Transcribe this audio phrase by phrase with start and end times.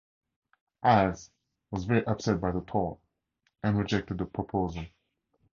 [0.81, 1.29] Ives
[1.69, 2.97] was very upset by the thought,
[3.61, 4.83] and rejected the proposal.